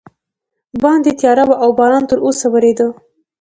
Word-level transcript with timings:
باندې 0.83 1.11
تیاره 1.19 1.43
وه 1.47 1.55
او 1.63 1.69
باران 1.79 2.03
تراوسه 2.11 2.47
ورېده. 2.53 2.87